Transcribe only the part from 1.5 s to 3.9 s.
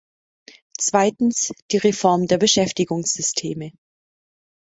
die Reform der Beschäftigungssysteme.